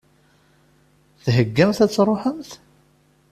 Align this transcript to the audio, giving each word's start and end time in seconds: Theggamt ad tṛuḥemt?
Theggamt 1.23 1.79
ad 1.85 1.91
tṛuḥemt? 1.95 2.51